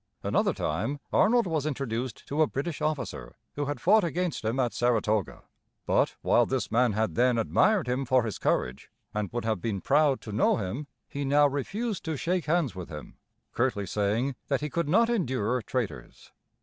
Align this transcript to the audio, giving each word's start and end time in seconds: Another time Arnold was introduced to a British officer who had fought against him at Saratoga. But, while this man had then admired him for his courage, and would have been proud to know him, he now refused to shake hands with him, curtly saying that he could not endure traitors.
Another 0.23 0.51
time 0.55 0.99
Arnold 1.13 1.45
was 1.45 1.67
introduced 1.67 2.25
to 2.27 2.41
a 2.41 2.47
British 2.47 2.81
officer 2.81 3.35
who 3.53 3.65
had 3.65 3.79
fought 3.79 4.03
against 4.03 4.43
him 4.43 4.59
at 4.59 4.73
Saratoga. 4.73 5.43
But, 5.85 6.15
while 6.23 6.47
this 6.47 6.71
man 6.71 6.93
had 6.93 7.13
then 7.13 7.37
admired 7.37 7.85
him 7.87 8.05
for 8.05 8.23
his 8.23 8.39
courage, 8.39 8.89
and 9.13 9.31
would 9.31 9.45
have 9.45 9.61
been 9.61 9.79
proud 9.79 10.19
to 10.21 10.31
know 10.31 10.55
him, 10.57 10.87
he 11.07 11.23
now 11.23 11.47
refused 11.47 12.03
to 12.05 12.17
shake 12.17 12.45
hands 12.45 12.73
with 12.73 12.89
him, 12.89 13.17
curtly 13.51 13.85
saying 13.85 14.33
that 14.47 14.61
he 14.61 14.71
could 14.71 14.89
not 14.89 15.07
endure 15.07 15.61
traitors. 15.61 16.31